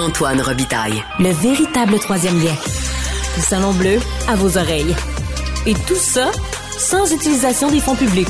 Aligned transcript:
Antoine 0.00 0.40
Robitaille. 0.40 1.02
Le 1.18 1.30
véritable 1.30 1.98
troisième 1.98 2.42
lien. 2.42 2.54
Le 3.36 3.42
salon 3.42 3.72
bleu 3.72 3.98
à 4.28 4.34
vos 4.34 4.56
oreilles. 4.56 4.94
Et 5.66 5.74
tout 5.74 5.94
ça 5.94 6.30
sans 6.78 7.12
utilisation 7.12 7.70
des 7.70 7.80
fonds 7.80 7.96
publics. 7.96 8.28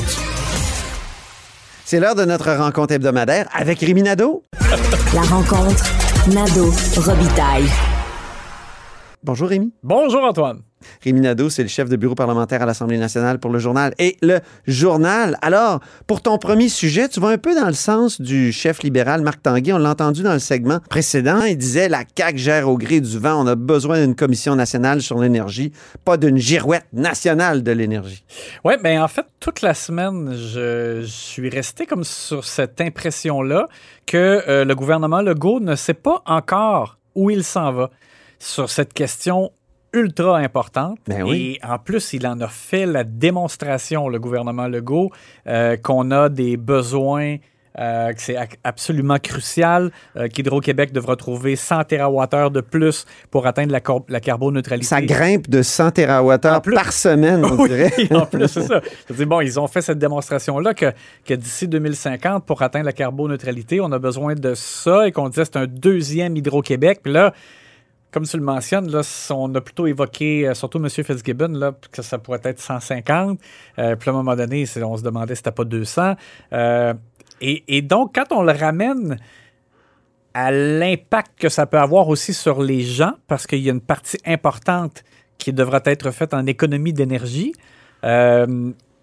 C'est 1.85 1.99
l'heure 1.99 2.15
de 2.15 2.25
notre 2.25 2.51
rencontre 2.51 2.93
hebdomadaire 2.93 3.47
avec 3.53 3.79
Rémi 3.79 4.03
Nadeau. 4.03 4.43
La 5.13 5.21
rencontre 5.21 5.85
Nadeau-Robitaille. 6.27 7.69
Bonjour 9.23 9.49
Rémi. 9.49 9.71
Bonjour 9.83 10.23
Antoine. 10.23 10.63
Rémi 11.03 11.21
Nadeau, 11.21 11.51
c'est 11.51 11.61
le 11.61 11.67
chef 11.67 11.87
de 11.87 11.95
bureau 11.95 12.15
parlementaire 12.15 12.63
à 12.63 12.65
l'Assemblée 12.65 12.97
nationale 12.97 13.37
pour 13.37 13.51
le 13.51 13.59
journal 13.59 13.93
et 13.99 14.17
le 14.23 14.39
journal. 14.65 15.37
Alors, 15.43 15.79
pour 16.07 16.23
ton 16.23 16.39
premier 16.39 16.69
sujet, 16.69 17.07
tu 17.07 17.19
vas 17.19 17.27
un 17.27 17.37
peu 17.37 17.53
dans 17.53 17.67
le 17.67 17.73
sens 17.73 18.19
du 18.19 18.51
chef 18.51 18.81
libéral 18.81 19.21
Marc 19.21 19.43
Tanguay. 19.43 19.73
On 19.73 19.77
l'a 19.77 19.91
entendu 19.91 20.23
dans 20.23 20.33
le 20.33 20.39
segment 20.39 20.79
précédent. 20.89 21.43
Il 21.43 21.55
disait 21.55 21.87
la 21.87 22.03
CAQ 22.17 22.37
gère 22.39 22.67
au 22.67 22.79
gré 22.79 22.99
du 22.99 23.19
vent. 23.19 23.43
On 23.43 23.45
a 23.45 23.53
besoin 23.53 24.03
d'une 24.03 24.15
commission 24.15 24.55
nationale 24.55 25.03
sur 25.03 25.19
l'énergie, 25.19 25.71
pas 26.03 26.17
d'une 26.17 26.37
girouette 26.37 26.87
nationale 26.91 27.61
de 27.61 27.71
l'énergie. 27.73 28.25
Oui, 28.63 28.73
bien 28.83 29.03
en 29.03 29.07
fait, 29.07 29.27
toute 29.39 29.61
la 29.61 29.75
semaine, 29.75 30.33
je, 30.33 31.01
je 31.01 31.05
suis 31.05 31.49
resté 31.49 31.85
comme 31.85 32.03
sur 32.03 32.43
cette 32.43 32.81
impression-là 32.81 33.67
que 34.07 34.41
euh, 34.47 34.65
le 34.65 34.73
gouvernement 34.73 35.21
Legault 35.21 35.59
ne 35.59 35.75
sait 35.75 35.93
pas 35.93 36.23
encore 36.25 36.97
où 37.13 37.29
il 37.29 37.43
s'en 37.43 37.71
va 37.71 37.91
sur 38.41 38.69
cette 38.69 38.93
question 38.93 39.51
ultra 39.93 40.37
importante. 40.37 40.97
Ben 41.07 41.23
oui. 41.23 41.59
Et 41.61 41.65
en 41.65 41.77
plus, 41.77 42.13
il 42.13 42.25
en 42.25 42.39
a 42.39 42.47
fait 42.47 42.85
la 42.85 43.03
démonstration, 43.03 44.09
le 44.09 44.19
gouvernement 44.19 44.67
Legault, 44.67 45.11
euh, 45.47 45.75
qu'on 45.77 46.11
a 46.11 46.29
des 46.29 46.57
besoins, 46.57 47.37
euh, 47.77 48.13
que 48.13 48.21
c'est 48.21 48.37
absolument 48.63 49.17
crucial, 49.17 49.91
euh, 50.15 50.27
qu'Hydro-Québec 50.27 50.91
devra 50.91 51.15
trouver 51.17 51.55
100 51.55 51.83
TWh 51.83 52.49
de 52.51 52.61
plus 52.61 53.05
pour 53.29 53.47
atteindre 53.47 53.73
la, 53.73 54.19
carboneutralité. 54.19 54.87
Ça 54.87 55.01
grimpe 55.01 55.49
de 55.49 55.61
100 55.61 55.91
TWh 55.91 56.37
par 56.73 56.93
semaine, 56.93 57.45
on 57.45 57.55
Oui, 57.57 57.69
dirait. 57.69 57.91
en 58.15 58.25
plus, 58.25 58.47
c'est 58.47 58.63
ça. 58.63 58.81
Bon, 59.25 59.41
ils 59.41 59.59
ont 59.59 59.67
fait 59.67 59.81
cette 59.81 59.99
démonstration-là 59.99 60.73
que, 60.73 60.93
que 61.25 61.33
d'ici 61.33 61.67
2050, 61.67 62.45
pour 62.45 62.61
atteindre 62.61 62.85
la 62.85 62.93
carboneutralité, 62.93 63.81
on 63.81 63.91
a 63.91 63.99
besoin 63.99 64.35
de 64.35 64.53
ça 64.55 65.07
et 65.07 65.11
qu'on 65.11 65.29
disait 65.29 65.45
c'est 65.45 65.57
un 65.57 65.67
deuxième 65.67 66.35
Hydro-Québec. 66.35 67.01
Puis 67.03 67.13
là, 67.13 67.33
comme 68.11 68.25
tu 68.25 68.37
le 68.37 68.43
mentionnes, 68.43 68.91
là, 68.91 69.01
on 69.31 69.53
a 69.55 69.61
plutôt 69.61 69.87
évoqué, 69.87 70.47
euh, 70.47 70.53
surtout 70.53 70.77
M. 70.77 70.89
Fitzgibbon, 70.89 71.53
là, 71.53 71.73
que 71.91 72.01
ça 72.01 72.17
pourrait 72.17 72.41
être 72.43 72.59
150. 72.59 73.39
Euh, 73.79 73.95
puis 73.95 74.09
à 74.09 74.13
un 74.13 74.15
moment 74.15 74.35
donné, 74.35 74.65
on 74.83 74.97
se 74.97 75.03
demandait 75.03 75.35
si 75.35 75.39
c'était 75.39 75.51
pas 75.51 75.63
200. 75.63 76.15
Euh, 76.53 76.93
et, 77.39 77.63
et 77.77 77.81
donc, 77.81 78.13
quand 78.15 78.31
on 78.31 78.43
le 78.43 78.51
ramène 78.51 79.17
à 80.33 80.51
l'impact 80.51 81.39
que 81.39 81.49
ça 81.49 81.65
peut 81.65 81.79
avoir 81.79 82.09
aussi 82.09 82.33
sur 82.33 82.61
les 82.61 82.81
gens, 82.81 83.13
parce 83.27 83.47
qu'il 83.47 83.59
y 83.59 83.69
a 83.69 83.73
une 83.73 83.81
partie 83.81 84.17
importante 84.25 85.03
qui 85.37 85.51
devra 85.53 85.81
être 85.85 86.11
faite 86.11 86.33
en 86.33 86.45
économie 86.45 86.93
d'énergie. 86.93 87.53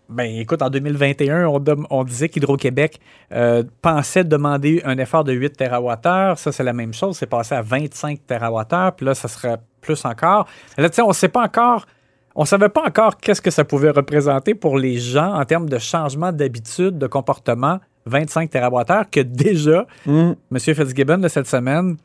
Ben, 0.08 0.38
écoute, 0.38 0.62
en 0.62 0.70
2021, 0.70 1.46
on, 1.90 2.04
disait 2.04 2.30
qu'Hydro-Québec 2.30 2.98
euh, 3.32 3.62
pensait 3.82 4.24
demander 4.24 4.80
un 4.86 4.96
effort 4.96 5.22
de 5.22 5.32
8 5.32 5.56
TWh. 5.56 6.36
Ça, 6.36 6.50
c'est 6.50 6.64
la 6.64 6.72
même 6.72 6.94
chose. 6.94 7.18
C'est 7.18 7.26
passé 7.26 7.54
à 7.54 7.60
25 7.60 8.20
TWh. 8.26 8.92
Puis 8.96 9.04
là, 9.04 9.14
ça 9.14 9.28
serait 9.28 9.58
plus 9.82 10.02
encore. 10.06 10.46
Là, 10.78 10.88
tu 10.88 10.96
sais, 10.96 11.02
on 11.02 11.08
ne 11.08 11.12
sait 11.12 11.28
pas 11.28 11.42
encore. 11.42 11.86
On 12.34 12.42
ne 12.42 12.46
savait 12.46 12.68
pas 12.68 12.84
encore 12.86 13.18
qu'est-ce 13.18 13.42
que 13.42 13.50
ça 13.50 13.64
pouvait 13.64 13.90
représenter 13.90 14.54
pour 14.54 14.78
les 14.78 14.96
gens 14.96 15.34
en 15.34 15.44
termes 15.44 15.68
de 15.68 15.78
changement 15.78 16.32
d'habitude, 16.32 16.96
de 16.96 17.06
comportement, 17.06 17.80
25 18.06 18.48
TWh, 18.50 19.10
que 19.10 19.20
déjà, 19.20 19.86
Mm. 20.06 20.32
M. 20.52 20.58
Fitzgibbon, 20.58 21.18
de 21.18 21.28
cette 21.28 21.46
semaine, 21.46 21.96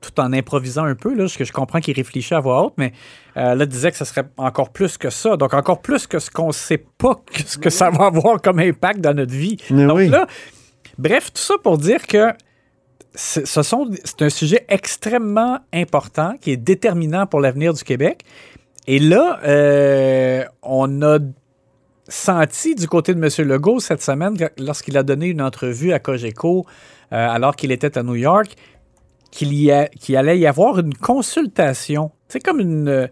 tout 0.00 0.20
en 0.20 0.32
improvisant 0.32 0.84
un 0.84 0.94
peu, 0.94 1.10
là, 1.10 1.24
parce 1.24 1.36
que 1.36 1.44
je 1.44 1.52
comprends 1.52 1.80
qu'il 1.80 1.94
réfléchit 1.96 2.34
à 2.34 2.40
voix 2.40 2.62
haute, 2.64 2.74
mais 2.76 2.92
euh, 3.36 3.54
là, 3.54 3.66
disait 3.66 3.90
que 3.90 3.96
ce 3.96 4.04
serait 4.04 4.24
encore 4.36 4.70
plus 4.70 4.98
que 4.98 5.10
ça. 5.10 5.36
Donc, 5.36 5.54
encore 5.54 5.80
plus 5.82 6.06
que 6.06 6.18
ce 6.18 6.30
qu'on 6.30 6.48
ne 6.48 6.52
sait 6.52 6.84
pas 6.98 7.14
que 7.26 7.42
ce 7.42 7.58
que 7.58 7.70
ça 7.70 7.90
va 7.90 8.06
avoir 8.06 8.40
comme 8.40 8.58
impact 8.58 9.00
dans 9.00 9.14
notre 9.14 9.32
vie. 9.32 9.56
Mais 9.70 9.86
Donc 9.86 9.96
oui. 9.96 10.08
là, 10.08 10.26
bref, 10.98 11.32
tout 11.32 11.40
ça 11.42 11.54
pour 11.62 11.78
dire 11.78 12.06
que 12.06 12.32
c'est 13.14 13.46
ce 13.46 13.62
sont- 13.62 13.90
c'est 14.04 14.22
un 14.22 14.28
sujet 14.28 14.64
extrêmement 14.68 15.58
important 15.72 16.34
qui 16.40 16.50
est 16.52 16.56
déterminant 16.58 17.26
pour 17.26 17.40
l'avenir 17.40 17.72
du 17.72 17.82
Québec. 17.82 18.22
Et 18.86 18.98
là, 18.98 19.40
euh, 19.44 20.44
on 20.62 21.02
a 21.02 21.18
senti 22.08 22.74
du 22.74 22.86
côté 22.86 23.14
de 23.14 23.18
M. 23.24 23.48
Legault 23.48 23.80
cette 23.80 24.02
semaine, 24.02 24.36
lorsqu'il 24.58 24.96
a 24.96 25.02
donné 25.02 25.26
une 25.26 25.42
entrevue 25.42 25.92
à 25.92 25.98
Cogeco, 25.98 26.64
euh, 27.12 27.28
alors 27.28 27.56
qu'il 27.56 27.72
était 27.72 27.98
à 27.98 28.02
New 28.02 28.14
York, 28.14 28.54
qu'il 29.36 29.52
y 29.54 29.70
a- 29.70 29.86
qu'il 29.88 30.16
allait 30.16 30.38
y 30.38 30.46
avoir 30.46 30.78
une 30.78 30.94
consultation. 30.94 32.10
C'est 32.28 32.40
comme 32.40 32.60
une 32.60 33.08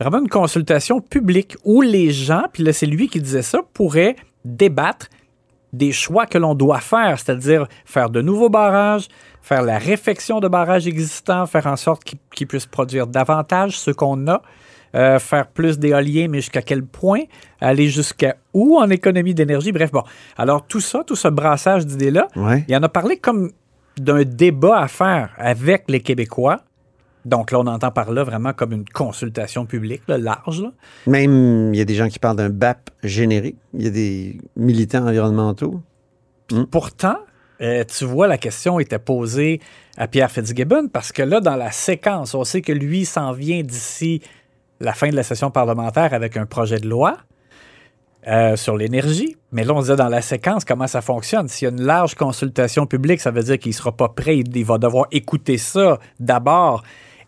vraiment 0.00 0.18
une 0.18 0.28
consultation 0.28 1.00
publique 1.00 1.56
où 1.64 1.80
les 1.80 2.10
gens, 2.10 2.44
puis 2.52 2.62
là 2.64 2.72
c'est 2.72 2.86
lui 2.86 3.08
qui 3.08 3.20
disait 3.20 3.42
ça, 3.42 3.60
pourraient 3.72 4.16
débattre 4.44 5.08
des 5.72 5.92
choix 5.92 6.26
que 6.26 6.36
l'on 6.38 6.54
doit 6.54 6.80
faire, 6.80 7.18
c'est-à-dire 7.18 7.66
faire 7.86 8.10
de 8.10 8.20
nouveaux 8.20 8.50
barrages, 8.50 9.08
faire 9.40 9.62
la 9.62 9.78
réfection 9.78 10.40
de 10.40 10.48
barrages 10.48 10.86
existants, 10.86 11.46
faire 11.46 11.66
en 11.66 11.76
sorte 11.76 12.02
qu'ils 12.34 12.46
puissent 12.46 12.66
produire 12.66 13.06
davantage 13.06 13.78
ce 13.78 13.90
qu'on 13.90 14.26
a, 14.26 14.42
euh, 14.94 15.18
faire 15.18 15.46
plus 15.46 15.78
d'éoliens, 15.78 16.26
mais 16.28 16.38
jusqu'à 16.42 16.60
quel 16.60 16.84
point, 16.84 17.20
aller 17.60 17.88
jusqu'à 17.88 18.36
où 18.52 18.76
en 18.78 18.90
économie 18.90 19.32
d'énergie, 19.34 19.72
bref, 19.72 19.90
bon. 19.90 20.02
Alors 20.36 20.66
tout 20.66 20.80
ça, 20.80 21.02
tout 21.06 21.16
ce 21.16 21.28
brassage 21.28 21.86
d'idées-là, 21.86 22.28
Ouais. 22.36 22.64
il 22.68 22.76
en 22.76 22.82
a 22.82 22.88
parlé 22.90 23.16
comme 23.16 23.50
d'un 23.98 24.24
débat 24.24 24.80
à 24.80 24.88
faire 24.88 25.34
avec 25.36 25.84
les 25.88 26.00
Québécois. 26.00 26.60
Donc 27.24 27.52
là, 27.52 27.60
on 27.60 27.66
entend 27.66 27.90
par 27.92 28.10
là 28.10 28.24
vraiment 28.24 28.52
comme 28.52 28.72
une 28.72 28.84
consultation 28.84 29.64
publique, 29.64 30.02
là, 30.08 30.18
large. 30.18 30.62
là. 30.62 30.72
Même, 31.06 31.72
il 31.72 31.78
y 31.78 31.80
a 31.80 31.84
des 31.84 31.94
gens 31.94 32.08
qui 32.08 32.18
parlent 32.18 32.36
d'un 32.36 32.50
BAP 32.50 32.90
générique. 33.04 33.56
Il 33.74 33.84
y 33.84 33.86
a 33.86 33.90
des 33.90 34.40
militants 34.56 35.06
environnementaux. 35.06 35.80
Pourtant, 36.70 37.16
euh, 37.60 37.84
tu 37.84 38.04
vois, 38.04 38.26
la 38.26 38.38
question 38.38 38.80
était 38.80 38.98
posée 38.98 39.60
à 39.96 40.08
Pierre 40.08 40.30
Fitzgibbon 40.30 40.88
parce 40.88 41.12
que 41.12 41.22
là, 41.22 41.40
dans 41.40 41.54
la 41.54 41.70
séquence, 41.70 42.34
on 42.34 42.44
sait 42.44 42.60
que 42.60 42.72
lui 42.72 43.04
s'en 43.04 43.32
vient 43.32 43.62
d'ici 43.62 44.20
la 44.80 44.92
fin 44.92 45.08
de 45.08 45.16
la 45.16 45.22
session 45.22 45.50
parlementaire 45.50 46.12
avec 46.12 46.36
un 46.36 46.44
projet 46.44 46.78
de 46.78 46.88
loi 46.88 47.18
euh, 48.28 48.54
sur 48.54 48.76
l'énergie. 48.76 49.36
Mais 49.50 49.64
là, 49.64 49.74
on 49.74 49.80
disait 49.80 49.96
dans 49.96 50.08
la 50.08 50.22
séquence 50.22 50.64
comment 50.64 50.86
ça 50.86 51.00
fonctionne? 51.00 51.48
S'il 51.48 51.66
y 51.66 51.70
a 51.70 51.74
une 51.74 51.82
large 51.82 52.14
consultation 52.14 52.86
publique, 52.86 53.20
ça 53.20 53.32
veut 53.32 53.42
dire 53.42 53.58
qu'il 53.58 53.70
ne 53.70 53.74
sera 53.74 53.90
pas 53.90 54.08
prêt. 54.08 54.38
Il, 54.38 54.64
va 54.64 54.78
devoir 54.78 55.06
écouter 55.10 55.58
ça 55.58 55.98
d'abord 56.20 56.84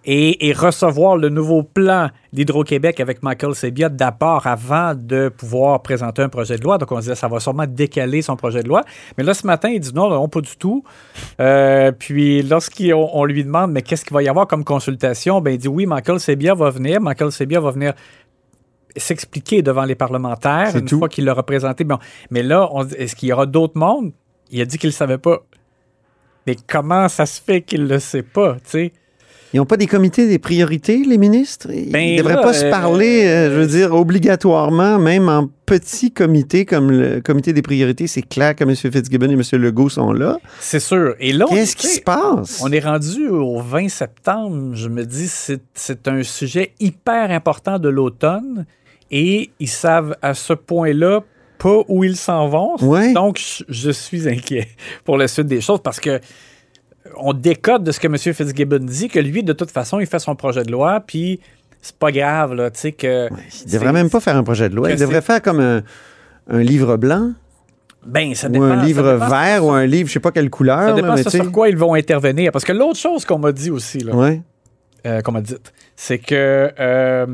et, 0.06 0.52
recevoir 0.52 1.16
le 1.16 1.30
nouveau 1.30 1.64
plan 1.64 2.10
d'Hydro-Québec 2.32 3.00
avec 3.00 3.22
Michael 3.22 3.54
Sebia 3.56 3.88
d'abord 3.88 4.46
avant 4.46 4.94
de 4.94 5.30
pouvoir 5.30 5.82
présenter 5.82 6.22
un 6.22 6.28
projet 6.28 6.58
de 6.58 6.62
loi. 6.62 6.78
Donc, 6.78 6.92
on 6.92 6.98
disait 7.00 7.16
ça 7.16 7.26
va 7.26 7.40
sûrement 7.40 7.66
décaler 7.66 8.22
son 8.22 8.36
projet 8.36 8.62
de 8.62 8.68
loi. 8.68 8.82
Mais 9.18 9.24
là, 9.24 9.34
ce 9.34 9.46
matin, 9.46 9.70
il 9.70 9.80
dit 9.80 9.92
non, 9.94 10.08
non, 10.08 10.28
pas 10.28 10.42
du 10.42 10.56
tout. 10.56 10.84
Euh, 11.40 11.90
puis, 11.90 12.42
lorsqu'on 12.42 13.10
on 13.12 13.24
lui 13.24 13.42
demande, 13.42 13.72
mais 13.72 13.82
qu'est-ce 13.82 14.04
qu'il 14.04 14.14
va 14.14 14.22
y 14.22 14.28
avoir 14.28 14.46
comme 14.46 14.62
consultation, 14.62 15.40
ben, 15.40 15.52
il 15.52 15.58
dit 15.58 15.68
oui, 15.68 15.86
Michael 15.86 16.20
Sebia 16.20 16.54
va 16.54 16.70
venir. 16.70 17.00
Michael 17.00 17.32
Sebia 17.32 17.58
va 17.58 17.72
venir 17.72 17.94
s'expliquer 18.96 19.62
devant 19.62 19.84
les 19.84 19.94
parlementaires 19.94 20.76
une 20.76 20.84
tout. 20.86 20.98
fois 20.98 21.08
qu'il 21.08 21.24
l'a 21.24 21.34
représenté. 21.34 21.84
Bon, 21.84 21.98
mais 22.30 22.42
là, 22.42 22.68
est-ce 22.96 23.16
qu'il 23.16 23.28
y 23.28 23.32
aura 23.32 23.46
d'autres 23.46 23.78
mondes? 23.78 24.12
Il 24.50 24.60
a 24.60 24.64
dit 24.64 24.78
qu'il 24.78 24.88
ne 24.88 24.94
savait 24.94 25.18
pas. 25.18 25.44
Mais 26.46 26.56
comment 26.68 27.08
ça 27.08 27.26
se 27.26 27.40
fait 27.40 27.62
qu'il 27.62 27.84
ne 27.84 27.88
le 27.88 27.98
sait 27.98 28.22
pas, 28.22 28.54
tu 28.56 28.60
sais? 28.70 28.92
Ils 29.52 29.58
n'ont 29.58 29.66
pas 29.66 29.76
des 29.76 29.86
comités 29.86 30.26
des 30.26 30.40
priorités, 30.40 31.04
les 31.06 31.16
ministres? 31.16 31.68
Ils 31.72 31.92
Ben 31.92 32.12
ne 32.14 32.18
devraient 32.18 32.34
là, 32.34 32.42
pas 32.42 32.52
se 32.52 32.64
euh, 32.64 32.70
parler, 32.70 33.24
euh, 33.24 33.50
je 33.54 33.60
veux 33.60 33.66
dire, 33.68 33.94
obligatoirement, 33.94 34.98
même 34.98 35.28
en 35.28 35.48
petits 35.64 36.10
comités 36.10 36.64
comme 36.64 36.90
le 36.90 37.20
comité 37.20 37.52
des 37.52 37.62
priorités. 37.62 38.08
C'est 38.08 38.22
clair 38.22 38.56
que 38.56 38.64
M. 38.64 38.74
Fitzgibbon 38.74 39.30
et 39.30 39.34
M. 39.34 39.42
Legault 39.62 39.88
sont 39.88 40.12
là. 40.12 40.38
C'est 40.58 40.80
sûr. 40.80 41.14
Et 41.20 41.32
là, 41.32 41.46
on- 41.48 41.54
Qu'est-ce 41.54 41.76
qui 41.76 41.86
se 41.86 42.00
passe? 42.00 42.60
On 42.64 42.72
est 42.72 42.80
rendu 42.80 43.28
au 43.28 43.60
20 43.60 43.88
septembre. 43.88 44.74
Je 44.74 44.88
me 44.88 45.04
dis, 45.06 45.28
c'est 45.28 45.62
c'est 45.74 46.08
un 46.08 46.24
sujet 46.24 46.72
hyper 46.80 47.30
important 47.30 47.78
de 47.78 47.88
l'automne 47.88 48.66
et 49.10 49.50
ils 49.60 49.68
savent 49.68 50.16
à 50.22 50.34
ce 50.34 50.52
point-là 50.52 51.22
pas 51.58 51.82
où 51.88 52.04
ils 52.04 52.16
s'en 52.16 52.48
vont. 52.48 52.76
Ouais. 52.82 53.12
Donc, 53.12 53.40
je, 53.68 53.90
suis 53.90 54.28
inquiet 54.28 54.68
pour 55.04 55.16
la 55.16 55.28
suite 55.28 55.46
des 55.46 55.60
choses 55.60 55.80
parce 55.82 56.00
que 56.00 56.20
on 57.16 57.32
décode 57.32 57.84
de 57.84 57.92
ce 57.92 58.00
que 58.00 58.06
M. 58.06 58.16
Fitzgibbon 58.18 58.78
dit, 58.80 59.08
que 59.08 59.18
lui, 59.20 59.42
de 59.42 59.52
toute 59.52 59.70
façon, 59.70 60.00
il 60.00 60.06
fait 60.06 60.18
son 60.18 60.34
projet 60.34 60.62
de 60.64 60.72
loi, 60.72 61.00
puis 61.06 61.38
c'est 61.80 61.96
pas 61.96 62.10
grave, 62.10 62.54
là, 62.54 62.70
tu 62.70 62.80
sais, 62.80 62.92
que... 62.92 63.28
Il 63.28 63.66
ne 63.68 63.72
devrait 63.72 63.92
même 63.92 64.08
pas 64.10 64.20
faire 64.20 64.36
un 64.36 64.42
projet 64.42 64.68
de 64.68 64.74
loi. 64.74 64.90
Il 64.90 64.98
devrait 64.98 65.20
faire 65.20 65.40
comme 65.42 65.60
un, 65.60 65.82
un 66.48 66.60
livre 66.60 66.96
blanc 66.96 67.32
Ben, 68.06 68.34
ça 68.34 68.48
ou 68.48 68.52
dépend. 68.52 68.64
un 68.64 68.80
ça 68.80 68.84
livre 68.86 69.02
vert 69.12 69.56
sur- 69.56 69.64
ou 69.66 69.70
un 69.70 69.86
livre, 69.86 70.08
je 70.08 70.14
sais 70.14 70.20
pas 70.20 70.32
quelle 70.32 70.50
couleur. 70.50 70.80
Ça 70.80 70.88
là, 70.88 70.94
dépend 70.94 71.14
mais 71.14 71.22
sur 71.30 71.52
quoi 71.52 71.68
ils 71.68 71.76
vont 71.76 71.94
intervenir. 71.94 72.50
Parce 72.52 72.64
que 72.64 72.72
l'autre 72.72 72.98
chose 72.98 73.24
qu'on 73.24 73.38
m'a 73.38 73.52
dit 73.52 73.70
aussi, 73.70 73.98
là, 73.98 74.14
Ouais. 74.14 74.40
euh, 75.06 75.20
qu'on 75.20 75.32
m'a 75.32 75.42
dit, 75.42 75.54
c'est 75.94 76.18
que 76.18 76.72
euh, 76.80 77.26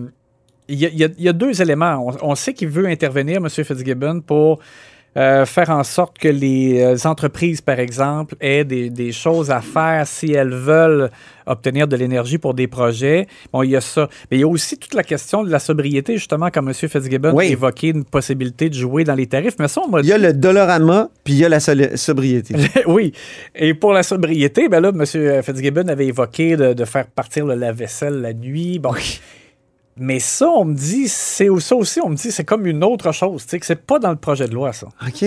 il 0.71 0.79
y, 0.79 1.05
a- 1.05 1.09
y 1.19 1.29
y 1.29 1.35
deux 1.35 1.61
éléments. 1.61 2.05
On, 2.23 2.31
on 2.31 2.35
sait 2.35 2.55
qu'il 2.55 2.69
veut 2.69 2.87
intervenir, 2.87 3.37
M. 3.39 3.49
Fitzgibbon, 3.49 4.21
pour 4.21 4.61
euh, 5.17 5.45
faire 5.45 5.71
en 5.71 5.83
sorte 5.83 6.19
que 6.19 6.29
les 6.29 6.81
euh, 6.81 6.97
entreprises, 7.09 7.61
par 7.61 7.81
exemple, 7.81 8.37
aient 8.41 8.65
des, 8.65 8.91
des, 8.91 9.11
choses 9.11 9.51
à 9.51 9.61
faire 9.61 10.07
si 10.07 10.31
elles 10.31 10.55
veulent 10.55 11.11
obtenir 11.47 11.89
de 11.89 11.97
l'énergie 11.97 12.39
pour 12.39 12.55
des 12.55 12.69
projets. 12.69 13.27
Bon, 13.53 13.65
il 13.65 13.71
y 13.71 13.77
a 13.77 13.81
ça. 13.81 14.09
Mais 14.31 14.37
il 14.37 14.41
y 14.41 14.45
a 14.45 14.47
aussi 14.47 14.79
toute 14.79 14.95
la 14.95 15.03
question 15.03 15.43
de 15.43 15.51
la 15.51 15.59
sobriété, 15.59 16.17
justement, 16.17 16.49
comme 16.51 16.69
M. 16.69 16.75
Fitzgibbon 16.75 17.33
oui. 17.35 17.47
a 17.47 17.49
évoqué 17.49 17.89
une 17.89 18.05
possibilité 18.05 18.69
de 18.69 18.75
jouer 18.75 19.03
dans 19.03 19.17
les 19.17 19.27
tarifs. 19.27 19.57
Mais 19.59 19.67
ça, 19.67 19.81
on 19.81 19.99
Il 19.99 20.07
y 20.07 20.13
a 20.13 20.19
le 20.19 20.33
dollarama, 20.33 21.09
puis 21.25 21.35
il 21.35 21.39
y 21.41 21.45
a 21.45 21.49
la 21.49 21.59
sobriété. 21.59 22.55
oui. 22.87 23.13
Et 23.57 23.75
pour 23.75 23.93
la 23.93 24.05
sobriété, 24.05 24.69
ben 24.69 24.79
là, 24.79 24.91
M. 24.91 25.43
Fitzgibbon 25.43 25.89
avait 25.89 26.07
évoqué 26.07 26.57
de, 26.57 26.73
de 26.73 26.85
faire 26.85 27.09
partir 27.09 27.47
le 27.47 27.57
lave-vaisselle 27.57 28.21
la 28.21 28.33
nuit. 28.33 28.79
Bon. 28.79 28.95
Mais 30.01 30.19
ça, 30.19 30.49
on 30.49 30.65
me 30.65 30.75
dit, 30.75 31.09
c'est 31.09 31.49
ça 31.61 31.77
aussi, 31.77 32.01
on 32.01 32.09
me 32.09 32.17
dit, 32.17 32.33
c'est 32.33 32.45
comme 32.45 32.67
une 32.67 32.83
autre 32.83 33.13
chose, 33.13 33.45
tu 33.45 33.51
sais, 33.51 33.61
que 33.61 33.67
c'est 33.67 33.85
pas 33.85 33.99
dans 33.99 34.11
le 34.11 34.17
projet 34.17 34.49
de 34.49 34.55
loi, 34.55 34.73
ça. 34.73 34.89
OK. 35.07 35.25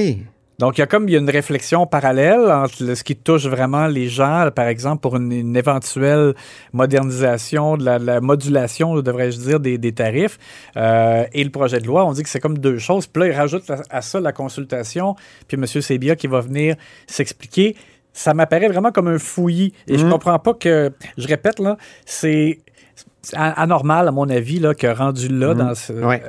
Donc, 0.58 0.78
il 0.78 0.82
y 0.82 0.84
a 0.84 0.88
comme 0.88 1.08
il 1.08 1.12
y 1.12 1.16
a 1.16 1.20
une 1.20 1.30
réflexion 1.30 1.86
parallèle 1.86 2.52
entre 2.52 2.96
ce 2.96 3.04
qui 3.04 3.16
touche 3.16 3.46
vraiment 3.46 3.86
les 3.86 4.08
gens, 4.08 4.50
par 4.56 4.68
exemple, 4.68 5.02
pour 5.02 5.16
une, 5.16 5.56
éventuelle 5.56 6.34
modernisation, 6.72 7.78
de 7.78 7.84
la, 7.84 8.20
modulation, 8.20 8.96
devrais-je 8.96 9.40
dire, 9.40 9.60
des, 9.60 9.92
tarifs, 9.92 10.40
euh, 10.76 11.26
et 11.34 11.44
le 11.44 11.52
projet 11.52 11.80
de 11.80 11.86
loi. 11.86 12.06
On 12.06 12.14
dit 12.14 12.24
que 12.24 12.30
c'est 12.30 12.40
comme 12.40 12.58
deux 12.58 12.80
choses. 12.80 13.06
Puis 13.06 13.22
là, 13.22 13.30
il 13.30 13.34
rajoute 13.36 13.72
à, 13.90 14.02
ça 14.02 14.20
la 14.20 14.32
consultation, 14.32 15.16
puis 15.48 15.56
M. 15.56 15.68
Sebia 15.68 16.16
qui 16.16 16.28
va 16.28 16.42
venir 16.42 16.76
s'expliquer. 17.08 17.76
Ça 18.12 18.34
m'apparaît 18.34 18.68
vraiment 18.68 18.92
comme 18.92 19.08
un 19.08 19.20
fouillis. 19.20 19.74
Et 19.88 19.94
je 19.94 20.00
je 20.00 20.06
mmh. 20.06 20.10
comprends 20.12 20.40
pas 20.40 20.54
que, 20.54 20.92
je 21.18 21.28
répète, 21.28 21.60
là, 21.60 21.78
c'est 22.06 22.60
anormal, 23.34 24.08
à 24.08 24.12
mon 24.12 24.30
avis, 24.30 24.60
là, 24.60 24.74
que 24.74 24.88
rendu 24.88 25.28
là, 25.28 25.54
mhm. 25.54 25.58
dans 25.58 25.74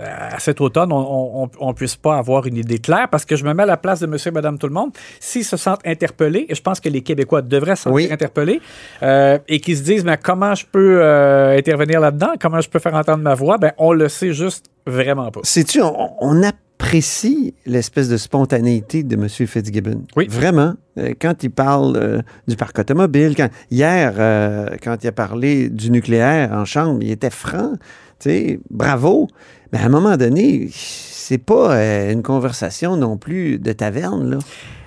à 0.05 0.39
cet 0.39 0.61
automne, 0.61 0.93
on 0.93 1.49
ne 1.61 1.73
puisse 1.73 1.97
pas 1.97 2.17
avoir 2.17 2.47
une 2.47 2.57
idée 2.57 2.79
claire 2.79 3.09
parce 3.11 3.25
que 3.25 3.37
je 3.37 3.45
me 3.45 3.53
mets 3.53 3.65
à 3.65 3.67
la 3.67 3.77
place 3.77 4.01
de 4.01 4.07
monsieur 4.07 4.31
et 4.31 4.35
madame 4.35 4.59
tout 4.59 4.69
le 4.69 4.73
monde. 4.75 4.91
S'ils 5.21 5.45
se 5.45 5.57
sentent 5.57 5.87
interpellés, 5.87 6.47
et 6.49 6.55
je 6.55 6.63
pense 6.63 6.81
que 6.81 6.89
les 6.89 7.03
Québécois 7.03 7.43
devraient 7.43 7.77
se 7.77 7.85
sentir 7.85 8.13
interpellés, 8.13 8.61
euh, 9.03 9.39
et 9.49 9.61
qu'ils 9.61 9.79
se 9.79 9.83
disent, 9.83 10.05
mais 10.05 10.19
comment 10.23 10.55
je 10.55 10.67
peux 10.71 11.01
euh, 11.03 11.57
intervenir 11.59 12.01
là-dedans? 12.01 12.35
Comment 12.41 12.61
je 12.61 12.69
peux 12.69 12.79
faire 12.79 12.95
entendre 12.95 13.23
ma 13.23 13.35
voix? 13.35 13.59
Ben, 13.59 13.73
on 13.79 13.93
le 13.93 14.09
sait 14.09 14.33
juste 14.33 14.67
vraiment 14.87 15.31
pas. 15.31 15.41
Sais-tu, 15.43 15.83
on, 15.83 16.13
on 16.21 16.43
a 16.43 16.53
apprécie 16.95 17.55
l'espèce 17.67 18.09
de 18.09 18.17
spontanéité 18.17 19.03
de 19.03 19.17
M. 19.17 19.29
Fitzgibbon. 19.29 20.05
Oui. 20.15 20.29
Vraiment. 20.31 20.75
Euh, 20.97 21.13
quand 21.21 21.43
il 21.43 21.51
parle 21.51 21.97
euh, 21.97 22.23
du 22.47 22.55
parc 22.55 22.79
automobile, 22.79 23.35
quand, 23.37 23.49
hier, 23.73 24.15
euh, 24.17 24.69
quand 24.81 25.03
il 25.03 25.09
a 25.09 25.13
parlé 25.13 25.71
du 25.71 25.91
nucléaire 25.91 26.53
en 26.53 26.65
chambre, 26.65 27.01
il 27.03 27.11
était 27.11 27.31
franc. 27.31 27.73
Tu 28.21 28.31
sais, 28.31 28.61
bravo. 28.71 29.27
Mais 29.73 29.81
à 29.81 29.87
un 29.87 29.89
moment 29.89 30.17
donné, 30.17 30.69
c'est 30.73 31.39
pas 31.39 31.75
une 32.13 32.23
conversation 32.23 32.97
non 32.97 33.17
plus 33.17 33.59
de 33.59 33.73
taverne, 33.73 34.31
là. 34.31 34.39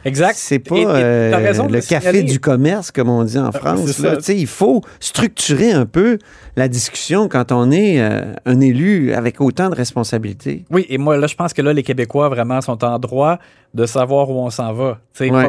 Exact. 0.06 0.36
C'est 0.38 0.60
pas 0.60 0.76
le 0.76 1.88
café 1.88 2.24
du 2.24 2.40
commerce, 2.40 2.92
comme 2.92 3.10
on 3.10 3.24
dit 3.24 3.38
en 3.38 3.52
France. 3.52 4.00
Là. 4.00 4.18
Il 4.28 4.48
faut 4.48 4.82
structurer 5.00 5.72
un 5.72 5.86
peu 5.86 6.18
la 6.56 6.68
discussion 6.68 7.28
quand 7.30 7.52
on 7.52 7.72
est 7.72 8.00
un 8.00 8.60
élu 8.60 9.14
avec 9.14 9.42
autant 9.42 9.70
de 9.70 9.76
responsabilités. 9.76 10.66
Oui, 10.72 10.86
et 10.90 10.98
moi, 10.98 11.18
là, 11.18 11.28
je 11.28 11.36
pense 11.36 11.54
que 11.54 11.62
là, 11.62 11.74
les 11.74 11.84
Québécois 11.84 12.30
vraiment 12.30 12.62
sont 12.62 12.84
en 12.84 13.00
droit 13.00 13.40
de 13.74 13.86
savoir 13.86 14.30
où 14.30 14.40
on 14.40 14.50
s'en 14.50 14.74
va. 14.74 15.00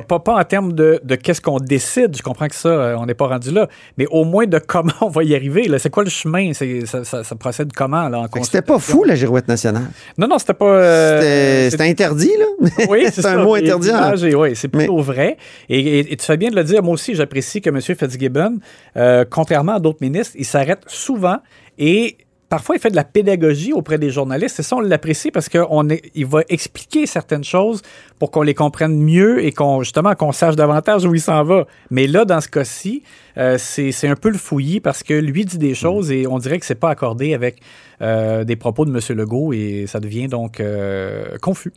Pas, 0.07 0.19
pas, 0.19 0.35
en 0.35 0.45
termes 0.45 0.73
de, 0.73 1.01
de 1.03 1.15
qu'est-ce 1.15 1.41
qu'on 1.41 1.59
décide, 1.59 2.17
je 2.17 2.23
comprends 2.23 2.49
que 2.49 2.55
ça, 2.55 2.69
euh, 2.69 2.97
on 2.99 3.07
n'est 3.07 3.15
pas 3.15 3.27
rendu 3.27 3.51
là, 3.51 3.69
mais 3.97 4.07
au 4.11 4.25
moins 4.25 4.47
de 4.47 4.59
comment 4.59 4.93
on 5.01 5.09
va 5.09 5.23
y 5.25 5.35
arriver. 5.35 5.67
C'est 5.79 5.91
quoi 5.91 6.05
le 6.05 6.11
chemin? 6.11 6.53
Ça, 6.53 6.65
ça, 7.05 7.25
ça, 7.25 7.37
procède 7.37 7.73
comment? 7.73 8.09
Là, 8.09 8.27
c'était 8.43 8.63
pas 8.63 8.79
fou, 8.79 9.05
la 9.05 9.15
girouette 9.15 9.49
nationale. 9.49 9.91
Non, 10.17 10.29
non, 10.29 10.39
c'était 10.39 10.55
pas... 10.55 10.67
Euh, 10.67 11.71
c'était 11.71 11.89
interdit, 11.89 12.33
là? 12.39 12.69
Oui, 12.89 13.07
c'est 13.13 13.25
un 13.27 13.43
mot 13.43 13.55
interdit. 13.55 13.91
Oui, 14.35 14.48
c'est 14.55 14.69
plutôt 14.69 14.99
vrai. 14.99 15.37
Et, 15.69 16.17
tu 16.17 16.25
fais 16.25 16.37
bien 16.37 16.51
de 16.51 16.57
le 16.57 16.65
dire, 16.65 16.83
moi 16.83 16.95
aussi, 16.95 17.15
j'apprécie 17.15 17.61
que 17.61 17.71
M. 17.71 17.81
Fitzgibbon, 17.81 18.59
euh, 18.97 19.25
contrairement 19.29 19.75
à 19.75 19.81
d'autres 19.81 20.01
ministres, 20.01 20.35
il 20.39 20.45
s'arrête 20.45 20.83
souvent 20.87 21.39
et 21.79 22.19
parfois, 22.49 22.77
il 22.77 22.81
fait 22.81 22.91
de 22.91 22.97
la 22.97 23.05
pédagogie 23.05 23.73
auprès 23.73 23.99
des 23.99 24.11
journalistes. 24.11 24.61
Et 24.61 24.63
ça, 24.63 24.77
on 24.77 24.81
l'apprécie 24.81 25.31
parce 25.31 25.49
qu'il 25.49 26.27
va 26.27 26.41
expliquer 26.49 27.07
certaines 27.07 27.45
choses 27.45 27.83
pour 28.19 28.31
qu'on 28.31 28.43
les 28.43 28.55
comprenne 28.55 28.99
mieux 28.99 29.45
et 29.45 29.53
qu'on 29.53 29.83
justement 29.83 30.15
qu'on 30.15 30.33
sache 30.33 30.57
davantage 30.57 31.05
où 31.05 31.15
il 31.15 31.21
s'en 31.21 31.45
va. 31.45 31.67
Mais 31.91 32.07
là, 32.07 32.25
dans 32.25 32.41
ce 32.41 32.49
cas-ci, 32.49 33.03
euh, 33.37 33.57
c'est 33.59 34.09
un 34.09 34.17
peu 34.17 34.31
le 34.31 34.39
fouillis 34.39 34.81
parce 34.81 35.03
que 35.03 35.15
lui 35.15 35.45
dit 35.45 35.59
des 35.59 35.75
choses 35.75 36.11
et 36.11 36.27
on 36.27 36.39
dirait 36.39 36.59
que 36.59 36.67
c'est 36.67 36.75
pas 36.75 36.91
accordé 36.91 37.35
avec 37.35 37.61
euh, 38.01 38.45
des 38.45 38.57
propos 38.57 38.85
de 38.85 38.91
M. 38.91 39.17
Legault 39.17 39.53
et 39.53 39.87
ça 39.87 40.01
devient 40.01 40.29
donc 40.29 40.61
euh, 40.61 41.37
confus. 41.41 41.73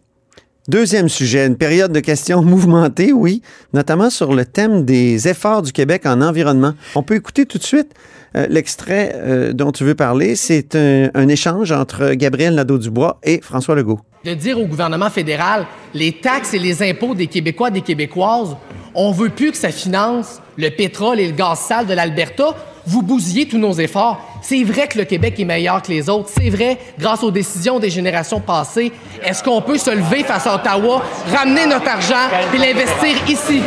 Deuxième 0.68 1.10
sujet, 1.10 1.48
une 1.48 1.58
période 1.58 1.92
de 1.92 2.00
questions 2.00 2.42
mouvementée, 2.44 3.12
oui, 3.14 3.42
notamment 3.74 4.12
sur 4.12 4.34
le 4.34 4.46
thème 4.46 4.86
des 4.86 5.28
efforts 5.28 5.64
du 5.64 5.72
Québec 5.72 6.04
en 6.06 6.22
environnement. 6.22 6.74
On 6.94 7.02
peut 7.02 7.16
écouter 7.16 7.48
tout 7.48 7.58
de 7.58 7.64
suite 7.64 7.96
euh, 8.36 8.46
l'extrait 8.48 9.14
euh, 9.16 9.54
dont 9.54 9.72
tu 9.72 9.84
veux 9.84 9.96
parler. 9.96 10.36
C'est 10.36 10.76
un, 10.76 11.28
échange 11.28 11.72
entre 11.72 12.14
Gabriel 12.14 12.54
Nadeau-Dubois 12.54 13.20
et 13.24 13.42
François 13.42 13.74
Legault. 13.74 14.02
De 14.24 14.36
dire 14.36 14.60
au 14.60 14.68
gouvernement 14.68 15.10
fédéral, 15.10 15.66
les 15.96 16.12
taxes 16.12 16.54
et 16.54 16.60
les 16.60 16.88
impôts 16.88 17.16
des 17.16 17.26
Québécois, 17.26 17.72
des 17.72 17.82
Québécoises, 17.82 18.56
on 18.94 19.12
veut 19.12 19.30
plus 19.30 19.52
que 19.52 19.58
ça 19.58 19.72
finance 19.72 20.42
le 20.58 20.70
pétrole 20.70 21.20
et 21.20 21.26
le 21.26 21.34
gaz 21.34 21.58
sale 21.58 21.88
de 21.88 21.94
l'Alberta. 21.94 22.56
Vous 22.86 23.02
bousillez 23.02 23.48
tous 23.48 23.58
nos 23.58 23.74
efforts. 23.74 24.31
C'est 24.42 24.64
vrai 24.64 24.88
que 24.88 24.98
le 24.98 25.06
Québec 25.06 25.40
est 25.40 25.46
meilleur 25.46 25.82
que 25.82 25.90
les 25.90 26.10
autres. 26.10 26.30
C'est 26.36 26.50
vrai, 26.50 26.78
grâce 27.00 27.24
aux 27.24 27.32
décisions 27.32 27.80
des 27.80 27.90
générations 27.90 28.40
passées. 28.40 28.92
Est-ce 29.24 29.44
qu'on 29.44 29.62
peut 29.62 29.78
se 29.78 29.92
lever 29.92 30.24
face 30.24 30.48
à 30.48 30.56
Ottawa, 30.56 31.04
ramener 31.32 31.68
notre 31.68 31.88
argent 31.88 32.28
et 32.54 32.58
l'investir 32.58 33.16
ici? 33.28 33.62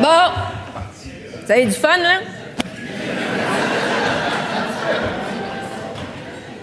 Bon, 0.00 0.06
ça 1.46 1.54
a 1.54 1.60
du 1.60 1.70
fun, 1.70 1.88
hein? 1.88 2.20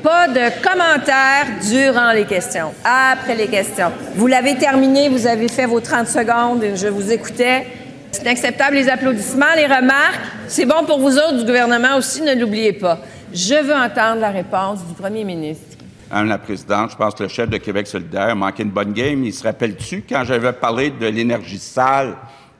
Pas 0.03 0.27
de 0.27 0.61
commentaires 0.61 1.47
durant 1.69 2.11
les 2.11 2.25
questions, 2.25 2.71
après 2.85 3.35
les 3.35 3.47
questions. 3.47 3.91
Vous 4.15 4.27
l'avez 4.27 4.55
terminé, 4.55 5.09
vous 5.09 5.27
avez 5.27 5.47
fait 5.47 5.65
vos 5.65 5.81
30 5.81 6.07
secondes, 6.07 6.63
je 6.75 6.87
vous 6.87 7.11
écoutais. 7.11 7.67
C'est 8.11 8.21
inacceptable 8.21 8.75
les 8.75 8.89
applaudissements, 8.89 9.53
les 9.55 9.65
remarques. 9.65 10.21
C'est 10.47 10.65
bon 10.65 10.85
pour 10.85 10.99
vous 10.99 11.17
autres 11.17 11.37
du 11.37 11.45
gouvernement 11.45 11.97
aussi, 11.97 12.21
ne 12.21 12.35
l'oubliez 12.35 12.73
pas. 12.73 12.99
Je 13.33 13.55
veux 13.55 13.75
entendre 13.75 14.21
la 14.21 14.29
réponse 14.29 14.85
du 14.85 14.93
premier 14.93 15.23
ministre. 15.23 15.77
Madame 16.09 16.29
la 16.29 16.37
Présidente, 16.37 16.91
je 16.91 16.95
pense 16.95 17.13
que 17.13 17.23
le 17.23 17.29
chef 17.29 17.49
de 17.49 17.57
Québec 17.57 17.85
solidaire 17.85 18.29
a 18.29 18.35
manqué 18.35 18.63
une 18.63 18.69
bonne 18.69 18.93
game. 18.93 19.25
Il 19.25 19.33
se 19.33 19.43
rappelle-tu 19.43 20.05
quand 20.09 20.23
j'avais 20.23 20.53
parlé 20.53 20.89
de 20.89 21.07
l'énergie 21.07 21.59
sale 21.59 22.15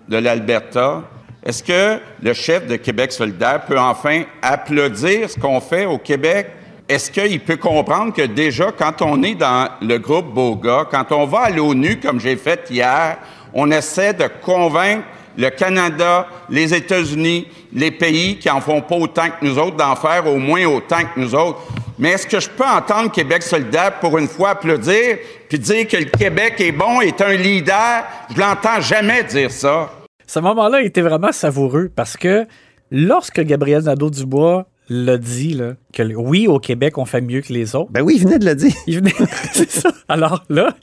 de 0.08 0.18
l'Alberta? 0.18 1.04
Est-ce 1.44 1.64
que 1.64 2.02
le 2.22 2.34
chef 2.34 2.68
de 2.68 2.76
Québec 2.76 3.14
solidaire 3.14 3.62
peut 3.66 3.80
enfin 3.80 4.24
applaudir 4.42 5.30
ce 5.30 5.40
qu'on 5.40 5.62
fait 5.62 5.86
au 5.86 5.98
Québec? 5.98 6.48
Est-ce 6.90 7.10
qu'il 7.10 7.40
peut 7.40 7.56
comprendre 7.56 8.14
que 8.14 8.24
déjà, 8.24 8.72
quand 8.78 9.02
on 9.02 9.24
est 9.24 9.36
dans 9.36 9.70
le 9.82 9.98
groupe 9.98 10.34
BOGA, 10.34 10.88
quand 10.92 11.12
on 11.12 11.26
va 11.26 11.40
à 11.44 11.50
l'ONU, 11.50 12.00
comme 12.00 12.20
j'ai 12.20 12.36
fait 12.36 12.68
hier, 12.70 13.18
on 13.54 13.72
essaie 13.72 14.14
de 14.14 14.28
convaincre 14.42 15.04
le 15.38 15.50
Canada, 15.50 16.28
les 16.50 16.74
États-Unis, 16.74 17.48
les 17.74 17.92
pays 17.92 18.38
qui 18.38 18.50
en 18.50 18.60
font 18.60 18.82
pas 18.82 18.96
autant 18.96 19.28
que 19.30 19.46
nous 19.46 19.58
autres, 19.60 19.78
d'en 19.78 19.96
faire 19.96 20.28
au 20.28 20.38
moins 20.38 20.66
autant 20.66 21.02
que 21.14 21.20
nous 21.20 21.36
autres. 21.36 21.62
Mais 22.00 22.10
est-ce 22.10 22.28
que 22.28 22.40
je 22.40 22.50
peux 22.50 22.66
entendre 22.66 23.12
Québec 23.12 23.42
solidaire 23.44 24.00
pour 24.00 24.18
une 24.18 24.28
fois 24.28 24.50
applaudir 24.52 25.18
puis 25.50 25.58
dire 25.58 25.88
que 25.88 25.98
le 25.98 26.06
Québec 26.06 26.56
est 26.60 26.72
bon, 26.72 27.02
est 27.02 27.22
un 27.22 27.34
leader? 27.34 28.04
Je 28.36 28.40
l'entends 28.40 28.82
jamais 28.82 29.24
dire 29.24 29.52
ça. 29.52 29.92
Ce 30.28 30.40
moment-là 30.40 30.82
était 30.82 31.02
vraiment 31.02 31.32
savoureux 31.32 31.90
parce 31.96 32.18
que 32.18 32.46
lorsque 32.92 33.42
Gabriel 33.42 33.84
Nadeau-Dubois 33.84 34.68
l'a 34.90 35.18
dit, 35.18 35.54
là, 35.54 35.74
que 35.94 36.04
oui, 36.04 36.48
au 36.48 36.60
Québec, 36.60 36.98
on 36.98 37.06
fait 37.06 37.22
mieux 37.22 37.42
que 37.42 37.52
les 37.52 37.76
autres. 37.76 37.92
Ben 37.92 38.02
oui, 38.02 38.14
il 38.18 38.24
venait 38.24 38.40
de 38.40 38.46
le 38.46 38.56
dire. 38.56 38.74
Il 38.88 38.98
venait, 38.98 39.14
c'est 39.54 39.70
ça. 39.70 39.92
Alors 40.08 40.44
là, 40.50 40.76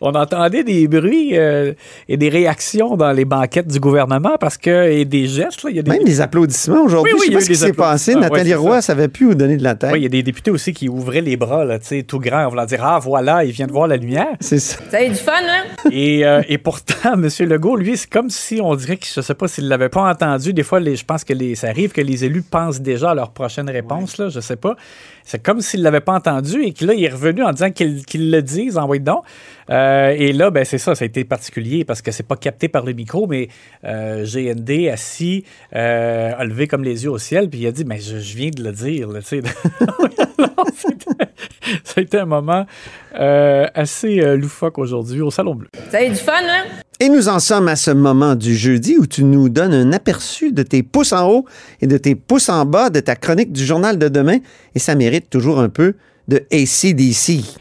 on 0.00 0.12
entendait 0.12 0.64
des 0.64 0.88
bruits 0.88 1.36
euh, 1.38 1.74
et 2.08 2.16
des 2.16 2.28
réactions 2.30 2.96
dans 2.96 3.12
les 3.12 3.24
banquettes 3.24 3.66
du 3.66 3.80
gouvernement 3.80 4.36
parce 4.40 4.56
que 4.56 4.90
et 4.90 5.04
des 5.04 5.26
gestes. 5.26 5.62
Là, 5.62 5.70
y 5.70 5.78
a 5.78 5.82
des... 5.82 5.90
Même 5.90 6.04
des 6.04 6.20
applaudissements 6.20 6.82
aujourd'hui. 6.84 7.12
Oui, 7.14 7.26
oui, 7.28 7.34
je 7.34 7.38
sais 7.38 7.38
pas 7.38 7.40
ce 7.40 7.50
qui 7.50 7.56
s'est 7.56 7.72
passé. 7.72 8.14
Nathalie 8.14 8.54
Roy 8.54 8.76
ne 8.76 8.80
savait 8.80 9.08
plus 9.08 9.26
où 9.26 9.34
donner 9.34 9.56
de 9.56 9.62
la 9.62 9.74
tête. 9.74 9.92
Oui, 9.92 10.00
il 10.00 10.02
y 10.02 10.06
a 10.06 10.10
des 10.10 10.22
députés 10.22 10.50
aussi 10.50 10.72
qui 10.72 10.88
ouvraient 10.88 11.20
les 11.20 11.36
bras, 11.36 11.64
là, 11.64 11.78
tout 12.06 12.18
grand, 12.18 12.44
en 12.44 12.48
voulant 12.48 12.64
dire 12.64 12.82
Ah, 12.82 12.98
voilà, 12.98 13.44
il 13.44 13.52
vient 13.52 13.66
de 13.66 13.72
voir 13.72 13.86
la 13.88 13.96
lumière. 13.96 14.36
C'est 14.40 14.58
ça. 14.58 14.78
Ça 14.90 14.98
a 14.98 15.04
du 15.06 15.14
fun, 15.14 15.32
hein? 15.32 15.90
Et, 15.90 16.24
euh, 16.24 16.42
et 16.48 16.58
pourtant, 16.58 16.94
M. 17.14 17.28
Legault, 17.40 17.76
lui, 17.76 17.96
c'est 17.96 18.08
comme 18.08 18.30
si 18.30 18.60
on 18.62 18.74
dirait 18.76 18.96
que 18.96 19.06
je 19.06 19.20
sais 19.20 19.34
pas 19.34 19.48
s'il 19.48 19.68
l'avait 19.68 19.88
pas 19.88 20.08
entendu. 20.08 20.54
Des 20.54 20.62
fois, 20.62 20.80
les, 20.80 20.96
je 20.96 21.04
pense 21.04 21.24
que 21.24 21.34
les, 21.34 21.54
ça 21.54 21.68
arrive 21.68 21.92
que 21.92 22.00
les 22.00 22.24
élus 22.24 22.42
pensent 22.42 22.80
déjà 22.80 23.10
à 23.10 23.14
leur 23.14 23.32
prochaine 23.32 23.68
réponse, 23.68 24.16
là, 24.18 24.28
je 24.30 24.40
sais 24.40 24.56
pas. 24.56 24.76
C'est 25.30 25.40
comme 25.40 25.60
s'il 25.60 25.82
l'avait 25.82 26.00
pas 26.00 26.14
entendu 26.14 26.64
et 26.64 26.72
que 26.72 26.84
là, 26.84 26.92
il 26.92 27.04
est 27.04 27.08
revenu 27.08 27.44
en 27.44 27.52
disant 27.52 27.70
qu'il 27.70 28.32
le 28.32 28.42
dise, 28.42 28.76
envoyez 28.76 28.98
donc. 28.98 29.22
Euh, 29.70 30.12
et 30.18 30.32
là, 30.32 30.50
ben, 30.50 30.64
c'est 30.64 30.78
ça, 30.78 30.96
ça 30.96 31.04
a 31.04 31.06
été 31.06 31.22
particulier 31.22 31.84
parce 31.84 32.02
que 32.02 32.10
c'est 32.10 32.26
pas 32.26 32.34
capté 32.34 32.66
par 32.66 32.84
le 32.84 32.94
micro, 32.94 33.28
mais 33.28 33.46
euh, 33.84 34.26
GND 34.26 34.88
assis, 34.88 35.44
euh, 35.76 36.32
a 36.36 36.44
levé 36.44 36.66
comme 36.66 36.82
les 36.82 37.04
yeux 37.04 37.12
au 37.12 37.18
ciel, 37.18 37.48
puis 37.48 37.60
il 37.60 37.66
a 37.68 37.70
dit, 37.70 37.84
mais 37.84 38.00
je, 38.00 38.16
viens 38.16 38.50
de 38.50 38.64
le 38.64 38.72
dire, 38.72 39.08
tu 39.20 39.22
sais. 39.22 39.40
ça 41.84 41.94
a 41.96 42.00
été 42.00 42.18
un 42.18 42.26
moment 42.26 42.66
euh, 43.18 43.66
assez 43.74 44.20
euh, 44.20 44.36
loufoque 44.36 44.78
aujourd'hui 44.78 45.20
au 45.20 45.30
Salon 45.30 45.54
Bleu. 45.54 45.68
Vous 45.74 45.96
avez 45.96 46.10
du 46.10 46.16
fun, 46.16 46.32
hein? 46.38 46.64
Et 47.02 47.08
nous 47.08 47.28
en 47.28 47.38
sommes 47.38 47.68
à 47.68 47.76
ce 47.76 47.90
moment 47.90 48.34
du 48.34 48.54
jeudi 48.54 48.96
où 48.98 49.06
tu 49.06 49.24
nous 49.24 49.48
donnes 49.48 49.72
un 49.72 49.92
aperçu 49.92 50.52
de 50.52 50.62
tes 50.62 50.82
pouces 50.82 51.14
en 51.14 51.30
haut 51.30 51.46
et 51.80 51.86
de 51.86 51.96
tes 51.96 52.14
pouces 52.14 52.50
en 52.50 52.66
bas 52.66 52.90
de 52.90 53.00
ta 53.00 53.16
chronique 53.16 53.52
du 53.52 53.64
journal 53.64 53.98
de 53.98 54.08
demain. 54.08 54.38
Et 54.74 54.78
ça 54.78 54.94
mérite 54.94 55.30
toujours 55.30 55.60
un 55.60 55.70
peu 55.70 55.94
de 56.28 56.44
ACDC. 56.52 57.58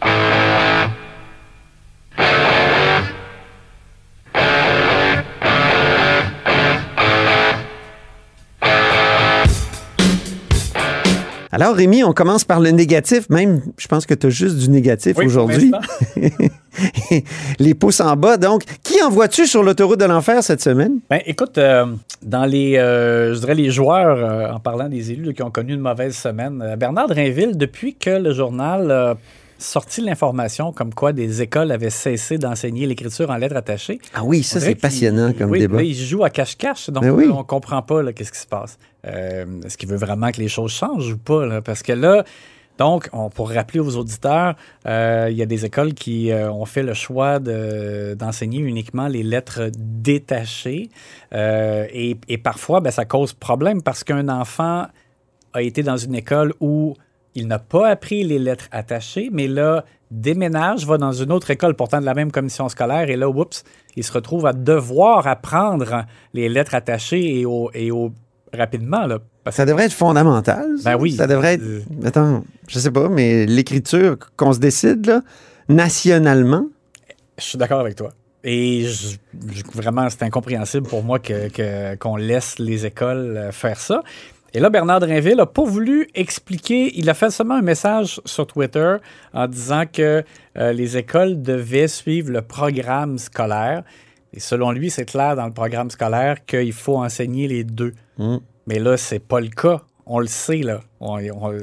Alors, 11.59 11.75
Rémi, 11.75 12.05
on 12.05 12.13
commence 12.13 12.45
par 12.45 12.61
le 12.61 12.71
négatif. 12.71 13.29
Même, 13.29 13.61
je 13.77 13.87
pense 13.89 14.05
que 14.05 14.13
tu 14.13 14.27
as 14.27 14.29
juste 14.29 14.55
du 14.59 14.69
négatif 14.69 15.17
Oui, 15.17 15.25
aujourd'hui. 15.25 15.73
Les 17.59 17.73
pouces 17.73 17.99
en 17.99 18.15
bas. 18.15 18.37
Donc, 18.37 18.63
qui 18.81 19.03
envoies-tu 19.03 19.45
sur 19.45 19.61
l'autoroute 19.61 19.99
de 19.99 20.05
l'enfer 20.05 20.41
cette 20.41 20.61
semaine? 20.61 20.99
Ben, 21.09 21.19
écoute, 21.25 21.57
euh, 21.57 21.85
dans 22.23 22.45
les, 22.45 22.77
euh, 22.77 23.33
je 23.33 23.39
dirais 23.41 23.55
les 23.55 23.71
joueurs, 23.71 24.17
euh, 24.17 24.53
en 24.53 24.61
parlant 24.61 24.87
des 24.87 25.11
élus 25.11 25.25
là, 25.25 25.33
qui 25.33 25.43
ont 25.43 25.51
connu 25.51 25.73
une 25.73 25.81
mauvaise 25.81 26.15
semaine, 26.15 26.75
Bernard 26.77 27.07
Drainville, 27.07 27.57
depuis 27.57 27.95
que 27.95 28.11
le 28.11 28.31
journal 28.31 28.89
a 28.89 29.17
sorti 29.57 29.99
l'information 29.99 30.71
comme 30.71 30.93
quoi 30.93 31.11
des 31.11 31.41
écoles 31.41 31.73
avaient 31.73 31.89
cessé 31.89 32.37
d'enseigner 32.37 32.85
l'écriture 32.85 33.29
en 33.29 33.35
lettres 33.35 33.57
attachées. 33.57 33.99
Ah 34.13 34.23
oui, 34.23 34.43
ça, 34.43 34.61
c'est 34.61 34.75
passionnant 34.75 35.33
comme 35.33 35.51
oui, 35.51 35.59
débat. 35.59 35.77
là, 35.77 35.83
il 35.83 35.93
joue 35.93 36.23
à 36.23 36.29
cache-cache, 36.29 36.89
donc 36.89 37.03
Ben 37.03 37.11
oui. 37.11 37.27
on 37.29 37.43
comprend 37.43 37.81
pas 37.81 38.13
qu'est-ce 38.13 38.31
qui 38.31 38.39
se 38.39 38.47
passe. 38.47 38.77
Euh, 39.05 39.61
Est-ce 39.63 39.77
qu'il 39.77 39.89
veut 39.89 39.97
vraiment 39.97 40.31
que 40.31 40.39
les 40.41 40.47
choses 40.47 40.71
changent 40.71 41.13
ou 41.13 41.17
pas? 41.17 41.45
là? 41.45 41.61
Parce 41.61 41.83
que 41.83 41.93
là, 41.93 42.23
donc, 42.77 43.09
on, 43.11 43.29
pour 43.29 43.49
rappeler 43.51 43.79
aux 43.79 43.97
auditeurs, 43.97 44.55
euh, 44.87 45.27
il 45.29 45.37
y 45.37 45.41
a 45.41 45.45
des 45.45 45.65
écoles 45.65 45.93
qui 45.93 46.31
euh, 46.31 46.51
ont 46.51 46.65
fait 46.65 46.83
le 46.83 46.93
choix 46.93 47.39
de- 47.39 48.15
d'enseigner 48.17 48.59
uniquement 48.59 49.07
les 49.07 49.23
lettres 49.23 49.69
détachées. 49.77 50.89
Et, 51.33 52.17
et 52.27 52.37
parfois, 52.37 52.79
ben, 52.79 52.91
ça 52.91 53.05
cause 53.05 53.33
problème 53.33 53.81
parce 53.81 54.03
qu'un 54.03 54.29
enfant 54.29 54.87
a 55.53 55.61
été 55.61 55.83
dans 55.83 55.97
une 55.97 56.15
école 56.15 56.53
où 56.59 56.95
il 57.35 57.47
n'a 57.47 57.59
pas 57.59 57.89
appris 57.89 58.23
les 58.23 58.39
lettres 58.39 58.67
attachées, 58.71 59.29
mais 59.31 59.47
là, 59.47 59.85
déménage, 60.11 60.85
va 60.85 60.97
dans 60.97 61.11
une 61.11 61.31
autre 61.31 61.51
école, 61.51 61.75
pourtant 61.75 61.99
de 61.99 62.05
la 62.05 62.13
même 62.13 62.31
commission 62.31 62.67
scolaire, 62.69 63.09
et 63.09 63.15
là, 63.15 63.29
oups, 63.29 63.63
il 63.95 64.03
se 64.03 64.11
retrouve 64.11 64.45
à 64.45 64.53
devoir 64.53 65.27
apprendre 65.27 66.05
les 66.33 66.49
lettres 66.49 66.75
attachées 66.75 67.39
et 67.39 67.45
au, 67.45 67.69
et 67.73 67.91
au 67.91 68.11
rapidement, 68.53 69.05
là. 69.05 69.19
Parce 69.43 69.55
Ça 69.55 69.65
devrait 69.65 69.85
être 69.85 69.93
fondamental. 69.93 70.65
ça. 70.77 70.91
Ben 70.95 71.01
oui. 71.01 71.11
Ça 71.13 71.27
devrait 71.27 71.55
être. 71.55 71.63
Euh. 71.63 71.81
Attends, 72.05 72.43
je 72.67 72.79
sais 72.79 72.91
pas, 72.91 73.09
mais 73.09 73.45
l'écriture 73.45 74.17
qu'on 74.37 74.53
se 74.53 74.59
décide, 74.59 75.05
là, 75.05 75.21
nationalement? 75.83 76.65
Je 77.37 77.43
suis 77.43 77.57
d'accord 77.57 77.79
avec 77.79 77.95
toi. 77.95 78.11
Et 78.43 78.83
je- 78.83 79.17
je- 79.53 79.63
vraiment, 79.73 80.09
c'est 80.09 80.23
incompréhensible 80.23 80.87
pour 80.87 81.03
moi 81.03 81.19
que- 81.19 81.49
que- 81.49 81.95
qu'on 81.95 82.15
laisse 82.15 82.57
les 82.59 82.85
écoles 82.85 83.35
euh, 83.37 83.51
faire 83.51 83.79
ça. 83.79 84.01
Et 84.53 84.59
là, 84.59 84.69
Bernard 84.69 84.99
Drinville 85.01 85.35
n'a 85.37 85.45
pas 85.45 85.63
voulu 85.63 86.07
expliquer. 86.15 86.91
Il 86.97 87.09
a 87.09 87.13
fait 87.13 87.29
seulement 87.31 87.55
un 87.55 87.61
message 87.61 88.19
sur 88.25 88.47
Twitter 88.47 88.95
en 89.33 89.47
disant 89.47 89.83
que 89.91 90.23
euh, 90.57 90.73
les 90.73 90.97
écoles 90.97 91.41
devaient 91.41 91.87
suivre 91.87 92.31
le 92.31 92.41
programme 92.41 93.17
scolaire. 93.19 93.83
Et 94.33 94.39
selon 94.39 94.71
lui, 94.71 94.89
c'est 94.89 95.05
clair 95.05 95.35
dans 95.35 95.45
le 95.45 95.53
programme 95.53 95.89
scolaire 95.91 96.43
qu'il 96.45 96.73
faut 96.73 96.97
enseigner 96.97 97.47
les 97.47 97.63
deux. 97.63 97.93
Mm. 98.19 98.37
Mais 98.67 98.77
là, 98.77 98.97
c'est 98.97 99.19
pas 99.19 99.39
le 99.39 99.47
cas. 99.49 99.81
On 100.05 100.19
le 100.19 100.27
sait, 100.27 100.57
là. 100.57 100.81
On- 100.99 101.19
on- 101.19 101.53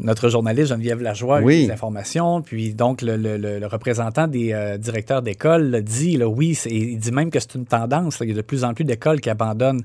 notre 0.00 0.28
journaliste 0.28 0.68
Geneviève 0.70 1.00
Lajoie 1.00 1.36
a 1.36 1.40
eu 1.40 1.66
des 1.66 1.70
informations, 1.70 2.42
puis 2.42 2.74
donc 2.74 3.00
le, 3.00 3.16
le- 3.16 3.36
le- 3.36 3.60
le 3.60 3.66
représentant 3.66 4.26
des 4.26 4.52
euh, 4.52 4.76
directeurs 4.76 5.22
d'école 5.22 5.82
dit, 5.82 6.16
là, 6.16 6.26
oui, 6.26 6.58
il 6.66 6.98
dit 6.98 7.12
même 7.12 7.30
que 7.30 7.38
c'est 7.38 7.54
une 7.54 7.64
tendance, 7.64 8.18
là, 8.18 8.26
il 8.26 8.30
y 8.30 8.32
a 8.32 8.36
de 8.36 8.42
plus 8.42 8.64
en 8.64 8.74
plus 8.74 8.84
d'écoles 8.84 9.20
qui 9.20 9.30
abandonnent. 9.30 9.82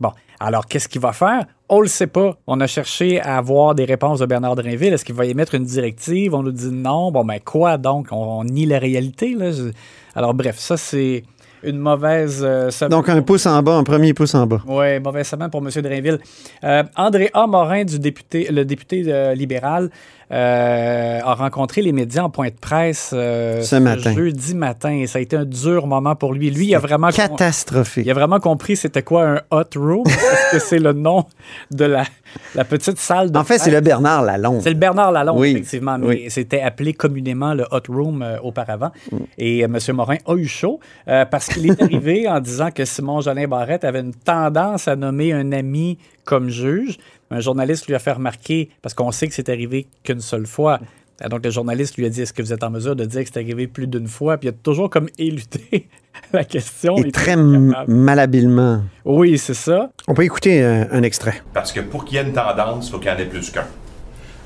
Bon, 0.00 0.10
alors 0.40 0.66
qu'est-ce 0.66 0.88
qu'il 0.88 1.00
va 1.00 1.12
faire? 1.12 1.46
On 1.68 1.80
le 1.80 1.86
sait 1.86 2.08
pas. 2.08 2.36
On 2.48 2.60
a 2.60 2.66
cherché 2.66 3.20
à 3.20 3.36
avoir 3.38 3.76
des 3.76 3.84
réponses 3.84 4.18
de 4.18 4.26
Bernard 4.26 4.56
Drinville. 4.56 4.92
Est-ce 4.92 5.04
qu'il 5.04 5.14
va 5.14 5.26
émettre 5.26 5.54
une 5.54 5.64
directive? 5.64 6.34
On 6.34 6.42
nous 6.42 6.50
dit 6.52 6.72
non. 6.72 7.12
Bon, 7.12 7.24
ben 7.24 7.38
quoi 7.38 7.78
donc? 7.78 8.08
On, 8.10 8.40
on 8.40 8.44
nie 8.44 8.66
la 8.66 8.80
réalité. 8.80 9.34
Là. 9.34 9.52
Alors 10.16 10.34
bref, 10.34 10.58
ça 10.58 10.76
c'est 10.76 11.22
une 11.62 11.78
mauvaise 11.78 12.40
euh, 12.42 12.70
semaine. 12.70 12.90
Donc, 12.90 13.08
un 13.08 13.22
pouce 13.22 13.46
en 13.46 13.62
bas, 13.62 13.74
un 13.74 13.84
premier 13.84 14.14
pouce 14.14 14.34
en 14.34 14.46
bas. 14.46 14.60
Oui, 14.66 14.98
mauvaise 15.00 15.26
semaine 15.26 15.50
pour 15.50 15.60
M. 15.60 15.70
Drainville. 15.82 16.18
Euh, 16.64 16.82
André 16.96 17.30
A. 17.34 17.46
Morin, 17.46 17.84
du 17.84 17.98
député, 17.98 18.48
le 18.50 18.64
député 18.64 19.04
euh, 19.06 19.34
libéral, 19.34 19.90
euh, 20.32 21.20
a 21.22 21.34
rencontré 21.34 21.82
les 21.82 21.92
médias 21.92 22.22
en 22.22 22.30
point 22.30 22.48
de 22.48 22.54
presse 22.58 23.10
euh, 23.12 23.60
Ce 23.60 23.76
matin. 23.76 24.14
jeudi 24.14 24.54
matin. 24.54 24.90
Et 24.92 25.06
ça 25.06 25.18
a 25.18 25.22
été 25.22 25.36
un 25.36 25.44
dur 25.44 25.86
moment 25.86 26.14
pour 26.16 26.32
lui. 26.32 26.50
Lui, 26.50 26.68
il 26.68 26.74
a 26.74 26.78
vraiment, 26.78 27.10
Catastrophique. 27.10 28.06
il 28.06 28.10
a 28.10 28.14
vraiment 28.14 28.40
compris 28.40 28.76
c'était 28.76 29.02
quoi 29.02 29.24
un 29.28 29.40
hot 29.50 29.64
room, 29.76 30.04
parce 30.04 30.52
que 30.52 30.58
c'est 30.58 30.78
le 30.78 30.92
nom 30.94 31.26
de 31.70 31.84
la, 31.84 32.04
la 32.54 32.64
petite 32.64 32.98
salle 32.98 33.30
de 33.30 33.38
En 33.38 33.44
fait, 33.44 33.58
c'est 33.58 33.70
le 33.70 33.80
Bernard 33.80 34.22
Lalonde. 34.22 34.62
C'est 34.62 34.70
le 34.70 34.76
Bernard 34.76 35.12
Lalonde, 35.12 35.38
Oui, 35.38 35.50
effectivement, 35.50 35.98
mais 35.98 36.06
oui. 36.06 36.24
c'était 36.28 36.60
appelé 36.60 36.94
communément 36.94 37.52
le 37.52 37.64
Hot 37.70 37.82
Room 37.88 38.22
euh, 38.22 38.38
auparavant. 38.42 38.90
Mm. 39.10 39.16
Et 39.36 39.64
euh, 39.64 39.66
M. 39.66 39.96
Morin 39.96 40.16
a 40.26 40.34
eu 40.34 40.46
chaud 40.46 40.80
parce 41.06 41.48
qu'il 41.48 41.70
est 41.70 41.82
arrivé 41.82 42.26
en 42.28 42.40
disant 42.40 42.70
que 42.70 42.84
Simon 42.84 43.20
Jolin 43.20 43.46
Barrette 43.48 43.84
avait 43.84 44.00
une 44.00 44.14
tendance 44.14 44.88
à 44.88 44.96
nommer 44.96 45.32
un 45.32 45.52
ami 45.52 45.98
comme 46.24 46.48
juge. 46.48 46.98
Un 47.32 47.40
journaliste 47.40 47.86
lui 47.86 47.94
a 47.94 47.98
fait 47.98 48.12
remarquer, 48.12 48.70
parce 48.82 48.94
qu'on 48.94 49.10
sait 49.12 49.28
que 49.28 49.34
c'est 49.34 49.48
arrivé 49.48 49.86
qu'une 50.04 50.20
seule 50.20 50.46
fois. 50.46 50.80
Donc, 51.28 51.44
le 51.44 51.50
journaliste 51.50 51.96
lui 51.96 52.06
a 52.06 52.08
dit 52.08 52.22
Est-ce 52.22 52.32
que 52.32 52.42
vous 52.42 52.52
êtes 52.52 52.64
en 52.64 52.70
mesure 52.70 52.96
de 52.96 53.04
dire 53.04 53.22
que 53.22 53.28
c'est 53.32 53.38
arrivé 53.38 53.66
plus 53.66 53.86
d'une 53.86 54.08
fois? 54.08 54.38
Puis 54.38 54.48
il 54.48 54.50
a 54.50 54.54
toujours 54.54 54.90
comme 54.90 55.08
éluté 55.18 55.88
la 56.32 56.44
question. 56.44 56.96
Et 56.96 57.12
très 57.12 57.36
malhabilement. 57.36 58.82
Oui, 59.04 59.38
c'est 59.38 59.54
ça. 59.54 59.90
On 60.08 60.14
peut 60.14 60.24
écouter 60.24 60.62
un 60.62 61.02
extrait. 61.02 61.42
Parce 61.54 61.72
que 61.72 61.80
pour 61.80 62.04
qu'il 62.04 62.16
y 62.16 62.18
ait 62.18 62.24
une 62.24 62.32
tendance, 62.32 62.88
il 62.88 62.90
faut 62.90 62.98
qu'il 62.98 63.10
y 63.10 63.14
en 63.14 63.18
ait 63.18 63.26
plus 63.26 63.50
qu'un. 63.50 63.66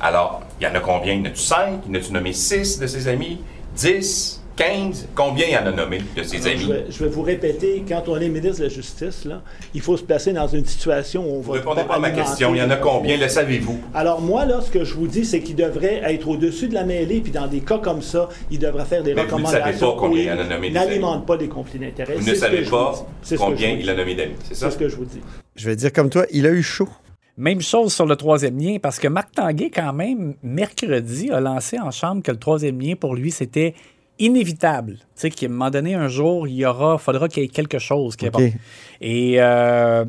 Alors, 0.00 0.42
il 0.60 0.64
y 0.64 0.66
en 0.70 0.74
a 0.74 0.80
combien? 0.80 1.14
Il 1.14 1.20
y 1.20 1.22
en 1.22 1.26
a-tu 1.26 1.40
5? 1.40 1.84
Il 1.86 1.94
y 1.94 1.96
en 1.96 2.00
a-tu 2.00 2.12
nommé 2.12 2.32
6 2.32 2.78
de 2.78 2.86
ses 2.86 3.08
amis? 3.08 3.40
10? 3.76 4.42
15? 4.56 5.08
Combien 5.14 5.46
il 5.46 5.52
y 5.52 5.56
en 5.56 5.66
a 5.66 5.70
nommé 5.72 5.98
de 6.16 6.22
ses 6.22 6.38
Je 6.38 6.48
amis? 6.48 6.64
vais, 6.66 6.84
je 6.88 7.04
vais 7.04 7.10
vous 7.10 7.22
répéter, 7.22 7.84
quand 7.86 8.04
on 8.08 8.16
est 8.18 8.28
ministre 8.28 8.58
de 8.58 8.64
la 8.64 8.68
Justice, 8.70 9.24
là, 9.26 9.42
il 9.74 9.80
faut 9.82 9.96
se 9.96 10.02
placer 10.02 10.32
dans 10.32 10.46
une 10.48 10.64
situation 10.64 11.24
où 11.24 11.36
on 11.36 11.40
Vous 11.40 11.52
va. 11.52 11.58
répondez 11.58 11.82
pas 11.84 11.96
à 11.96 11.98
ma 11.98 12.10
question. 12.10 12.54
Il 12.54 12.58
y 12.58 12.62
en 12.62 12.70
a 12.70 12.76
combien? 12.76 13.16
Le 13.18 13.28
savez-vous? 13.28 13.78
Alors 13.94 14.20
moi, 14.22 14.46
là, 14.46 14.60
ce 14.62 14.70
que 14.70 14.82
je 14.84 14.94
vous 14.94 15.06
dis, 15.06 15.24
c'est 15.26 15.40
qu'il 15.40 15.56
devrait 15.56 16.00
être 16.04 16.26
au-dessus 16.28 16.68
de 16.68 16.74
la 16.74 16.84
mêlée, 16.84 17.20
puis 17.20 17.32
dans 17.32 17.46
des 17.46 17.60
cas 17.60 17.78
comme 17.78 18.00
ça, 18.02 18.28
il 18.50 18.58
devrait 18.58 18.86
faire 18.86 19.02
des 19.02 19.14
Mais 19.14 19.22
vous 19.22 19.28
ne 19.28 19.44
recommandations. 19.44 19.62
savez 19.78 19.78
pas 19.78 19.96
combien 20.00 20.22
il 20.22 20.30
en 20.30 20.40
a 20.40 20.44
nommé 20.44 20.70
N'alimente 20.70 21.26
pas 21.26 21.36
des 21.36 21.48
conflits 21.48 21.78
d'intérêts. 21.78 22.14
Vous 22.14 22.20
ne 22.20 22.26
ce 22.26 22.30
que 22.32 22.36
savez 22.36 22.64
je 22.64 22.70
pas 22.70 22.92
vous 22.92 23.36
combien 23.36 23.74
vous 23.74 23.80
il 23.80 23.90
a 23.90 23.94
nommé 23.94 24.14
d'amis. 24.14 24.34
C'est 24.48 24.54
ça? 24.54 24.70
C'est 24.70 24.74
ce 24.74 24.78
que 24.78 24.88
je 24.88 24.96
vous 24.96 25.04
dis. 25.04 25.20
Je 25.54 25.68
vais 25.68 25.76
dire 25.76 25.92
comme 25.92 26.08
toi, 26.10 26.24
il 26.30 26.46
a 26.46 26.50
eu 26.50 26.62
chaud. 26.62 26.88
Même 27.38 27.60
chose 27.60 27.92
sur 27.92 28.06
le 28.06 28.16
troisième 28.16 28.58
lien, 28.58 28.78
parce 28.80 28.98
que 28.98 29.08
Marc 29.08 29.32
Tanguay, 29.32 29.68
quand 29.68 29.92
même, 29.92 30.34
mercredi, 30.42 31.30
a 31.30 31.40
lancé 31.40 31.78
en 31.78 31.90
chambre 31.90 32.22
que 32.22 32.30
le 32.30 32.38
troisième 32.38 32.80
lien, 32.80 32.94
pour 32.96 33.14
lui, 33.14 33.30
c'était 33.30 33.74
inévitable. 34.18 34.94
Tu 34.94 35.02
sais, 35.14 35.30
qu'à 35.30 35.46
un 35.46 35.48
moment 35.50 35.70
donné, 35.70 35.94
un 35.94 36.08
jour, 36.08 36.46
il 36.48 36.54
y 36.54 36.66
aura, 36.66 36.98
faudra 36.98 37.28
qu'il 37.28 37.42
y 37.42 37.46
ait 37.46 37.48
quelque 37.48 37.78
chose. 37.78 38.16
Qui 38.16 38.26
est 38.26 38.30
bon. 38.30 38.38
Et 39.00 39.34
euh, 39.38 40.04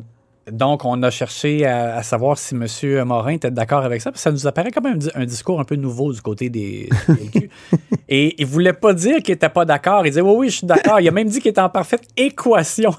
donc, 0.51 0.85
on 0.85 1.03
a 1.03 1.09
cherché 1.09 1.65
à, 1.65 1.97
à 1.97 2.03
savoir 2.03 2.37
si 2.37 2.55
M. 2.55 3.03
Morin 3.05 3.33
était 3.33 3.51
d'accord 3.51 3.83
avec 3.83 4.01
ça, 4.01 4.11
parce 4.11 4.21
que 4.21 4.23
ça 4.23 4.31
nous 4.31 4.47
apparaît 4.47 4.71
un, 4.83 4.95
di- 4.95 5.09
un 5.13 5.25
discours 5.25 5.59
un 5.59 5.65
peu 5.65 5.75
nouveau 5.75 6.13
du 6.13 6.21
côté 6.21 6.49
des, 6.49 6.89
des. 7.33 7.49
Et 8.09 8.35
il 8.39 8.45
voulait 8.45 8.71
pas 8.73 8.93
dire 8.93 9.17
qu'il 9.21 9.33
était 9.33 9.49
pas 9.49 9.65
d'accord. 9.65 10.05
Il 10.05 10.09
disait, 10.11 10.21
oui, 10.21 10.33
oui, 10.37 10.49
je 10.49 10.57
suis 10.59 10.67
d'accord. 10.67 11.01
Il 11.01 11.07
a 11.07 11.11
même 11.11 11.27
dit 11.27 11.39
qu'il 11.41 11.49
était 11.51 11.59
en 11.59 11.69
parfaite 11.69 12.03
équation. 12.15 12.91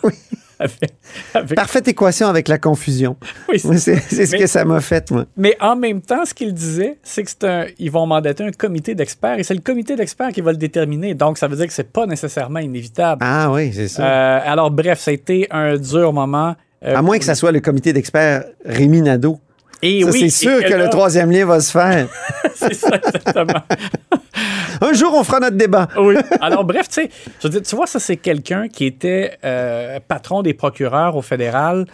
avec- 0.60 0.94
avec- 1.34 1.54
Parfaite 1.54 1.88
équation 1.88 2.26
avec 2.28 2.48
la 2.48 2.58
confusion. 2.58 3.16
Oui, 3.48 3.58
c'est 3.78 3.78
ce 3.78 4.32
Mais- 4.32 4.38
que 4.38 4.46
ça 4.46 4.64
m'a 4.64 4.80
fait, 4.80 5.10
moi. 5.10 5.24
mais 5.36 5.56
en 5.60 5.76
même 5.76 6.00
temps, 6.00 6.24
ce 6.24 6.34
qu'il 6.34 6.52
disait, 6.52 6.98
c'est 7.02 7.22
que 7.24 7.46
un, 7.46 7.66
ils 7.78 7.90
vont 7.90 8.06
mandater 8.06 8.44
un 8.44 8.50
comité 8.50 8.94
d'experts 8.94 9.38
et 9.38 9.42
c'est 9.44 9.54
le 9.54 9.60
comité 9.60 9.96
d'experts 9.96 10.32
qui 10.32 10.40
va 10.40 10.50
le 10.52 10.58
déterminer. 10.58 11.14
Donc, 11.14 11.38
ça 11.38 11.46
veut 11.48 11.56
dire 11.56 11.66
que 11.66 11.72
c'est 11.72 11.92
pas 11.92 12.06
nécessairement 12.06 12.58
inévitable. 12.60 13.22
Ah 13.24 13.50
oui, 13.52 13.72
c'est 13.72 13.88
ça. 13.88 14.02
Euh, 14.04 14.40
alors, 14.44 14.70
bref, 14.70 14.98
ça 15.00 15.10
a 15.10 15.14
été 15.14 15.46
un 15.50 15.76
dur 15.76 16.12
moment. 16.12 16.54
euh, 16.84 16.94
à 16.96 17.02
moins 17.02 17.18
que 17.18 17.24
ça 17.24 17.34
soit 17.34 17.52
le 17.52 17.60
comité 17.60 17.92
d'experts 17.92 18.44
Rémi 18.64 19.02
Nadeau. 19.02 19.38
Et 19.82 20.02
Ça, 20.02 20.10
oui, 20.10 20.18
c'est 20.18 20.26
et 20.26 20.30
sûr 20.30 20.64
que, 20.64 20.70
là, 20.74 20.84
le 20.84 20.90
troisième 20.90 21.30
lien 21.30 21.46
va 21.46 21.60
se 21.60 21.70
faire. 21.70 22.08
C'est 22.54 22.74
ça, 22.74 22.90
exactement. 22.96 23.62
Un 24.80 24.92
jour, 24.92 25.12
on 25.14 25.24
fera 25.24 25.40
notre 25.40 25.56
débat. 25.56 25.88
oui. 25.98 26.16
Alors, 26.40 26.64
bref, 26.64 26.88
tu 26.88 27.08
sais, 27.40 27.60
tu 27.62 27.76
vois, 27.76 27.86
ça, 27.86 27.98
c'est 27.98 28.16
quelqu'un 28.16 28.68
qui 28.68 28.86
était 28.86 29.36
euh, 29.44 29.98
patron 30.06 30.42
des 30.42 30.54
procureurs 30.54 31.16
au 31.16 31.22
fédéral. 31.22 31.86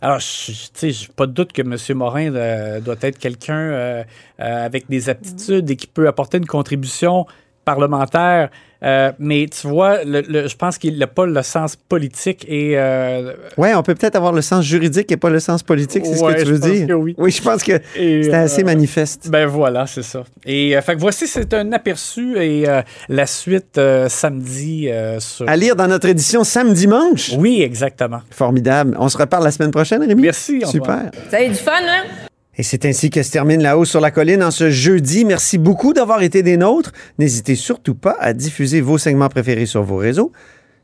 Alors, 0.00 0.18
je- 0.20 0.52
tu 0.52 0.68
sais, 0.74 0.90
j'ai 0.90 1.08
pas 1.14 1.26
de 1.26 1.32
doute 1.32 1.52
que 1.52 1.62
M. 1.62 1.76
Morin 1.96 2.34
euh, 2.34 2.80
doit 2.80 2.96
être 3.02 3.18
quelqu'un 3.18 3.54
euh, 3.58 4.04
avec 4.38 4.88
des 4.88 5.08
aptitudes 5.08 5.70
et 5.70 5.76
qui 5.76 5.86
peut 5.86 6.06
apporter 6.08 6.38
une 6.38 6.46
contribution 6.46 7.26
parlementaire 7.64 8.50
Euh, 8.86 9.10
mais 9.18 9.46
tu 9.48 9.66
vois, 9.66 10.04
le- 10.04 10.20
le- 10.20 10.46
je 10.48 10.56
pense 10.56 10.78
qu'il 10.78 10.96
n'a 10.98 11.06
pas 11.08 11.26
le 11.26 11.42
sens 11.42 11.74
politique 11.76 12.44
et 12.48 12.78
euh, 12.78 13.32
Ouais, 13.58 13.74
on 13.74 13.82
peut 13.82 13.94
peut-être 13.96 14.14
avoir 14.16 14.32
le 14.32 14.42
sens 14.42 14.64
juridique 14.64 15.10
et 15.10 15.16
pas 15.16 15.28
le 15.30 15.40
sens 15.40 15.62
politique, 15.64 16.06
c'est 16.06 16.20
Ouais, 16.22 16.32
ce 16.32 16.36
que 16.36 16.40
tu 16.42 16.46
je 16.46 16.52
veux 16.54 16.60
pense 16.60 16.70
dire? 16.70 16.86
que 16.86 16.92
oui. 16.92 17.14
je 17.32 17.42
pense 17.42 17.62
que 17.64 17.72
c'était 17.94 18.32
assez 18.34 18.62
euh, 18.62 18.66
manifeste. 18.66 19.28
Ben 19.28 19.46
voilà, 19.46 19.86
c'est 19.86 20.02
ça. 20.04 20.22
Et 20.44 20.76
euh, 20.76 20.80
fait 20.82 20.94
que 20.94 21.00
voici, 21.00 21.26
c'est 21.26 21.52
un 21.54 21.72
aperçu 21.72 22.36
et 22.38 22.68
euh, 22.68 22.82
la 23.08 23.26
suite 23.26 23.76
euh, 23.78 24.08
samedi 24.08 24.88
euh, 24.88 25.18
sur. 25.20 25.48
À 25.48 25.56
lire 25.56 25.74
dans 25.74 25.88
notre 25.88 26.08
édition 26.08 26.44
samedi-dimanche. 26.44 27.32
Oui, 27.38 27.62
exactement. 27.62 28.20
Formidable. 28.30 28.96
On 29.00 29.08
se 29.08 29.18
reparle 29.18 29.44
la 29.44 29.50
semaine 29.50 29.70
prochaine, 29.72 30.02
Rémi? 30.02 30.22
Merci, 30.22 30.62
Antoine. 30.64 30.70
Super. 31.10 31.10
Vous 31.28 31.34
avez 31.34 31.48
du 31.48 31.54
fun, 31.54 31.72
hein? 31.82 32.25
Et 32.58 32.62
c'est 32.62 32.86
ainsi 32.86 33.10
que 33.10 33.22
se 33.22 33.30
termine 33.30 33.62
La 33.62 33.76
Hausse 33.76 33.90
sur 33.90 34.00
la 34.00 34.10
Colline 34.10 34.42
en 34.42 34.50
ce 34.50 34.70
jeudi. 34.70 35.24
Merci 35.24 35.58
beaucoup 35.58 35.92
d'avoir 35.92 36.22
été 36.22 36.42
des 36.42 36.56
nôtres. 36.56 36.92
N'hésitez 37.18 37.54
surtout 37.54 37.94
pas 37.94 38.16
à 38.18 38.32
diffuser 38.32 38.80
vos 38.80 38.96
segments 38.98 39.28
préférés 39.28 39.66
sur 39.66 39.82
vos 39.82 39.96
réseaux. 39.96 40.32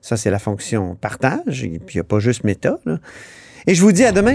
Ça, 0.03 0.17
c'est 0.17 0.31
la 0.31 0.39
fonction 0.39 0.97
partage. 1.01 1.65
Et 1.65 1.79
puis, 1.79 1.95
il 1.95 1.97
n'y 1.97 2.01
a 2.01 2.05
pas 2.05 2.19
juste 2.19 2.45
méta. 2.45 2.79
Et 3.67 3.75
je 3.75 3.81
vous 3.81 3.93
dis 3.93 4.05
à 4.05 4.13
demain. 4.13 4.35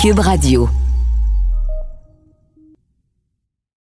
Cube 0.00 0.18
Radio. 0.18 0.68